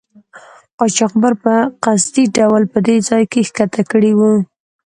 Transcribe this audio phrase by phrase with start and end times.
[0.79, 1.53] قاچاقبر په
[1.83, 4.33] قصدي ډول په دې ځای کې ښکته کړي وو.